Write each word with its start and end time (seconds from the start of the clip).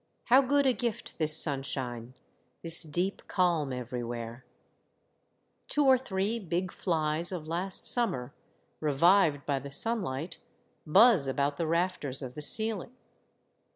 How 0.23 0.41
good 0.41 0.65
a 0.65 0.73
gift 0.73 1.19
this 1.19 1.37
sunshine, 1.37 2.15
this 2.63 2.81
deep 2.81 3.21
calm 3.27 3.71
every 3.71 4.03
where! 4.03 4.47
Two 5.67 5.85
or 5.85 5.95
three 5.95 6.39
big 6.39 6.71
flies 6.71 7.31
of 7.31 7.47
last 7.47 7.85
summer, 7.85 8.33
revived 8.79 9.45
by 9.45 9.59
the 9.59 9.69
sunlight, 9.69 10.39
buzz 10.87 11.27
about 11.27 11.57
the 11.57 11.67
rafters 11.67 12.23
of 12.23 12.33
the 12.33 12.41
ceiling. 12.41 12.95